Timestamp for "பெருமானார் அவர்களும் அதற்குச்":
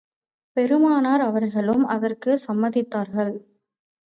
0.57-2.43